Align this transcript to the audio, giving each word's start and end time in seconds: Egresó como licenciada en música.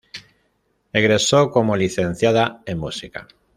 Egresó 0.93 1.51
como 1.51 1.77
licenciada 1.77 2.63
en 2.65 2.79
música. 2.79 3.27